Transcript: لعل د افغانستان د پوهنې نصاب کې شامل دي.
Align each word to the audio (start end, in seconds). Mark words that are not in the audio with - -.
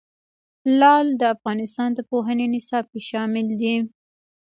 لعل 0.79 1.07
د 1.17 1.23
افغانستان 1.35 1.89
د 1.93 1.99
پوهنې 2.09 2.45
نصاب 2.55 2.85
کې 2.91 2.99
شامل 3.09 3.47
دي. 3.61 3.75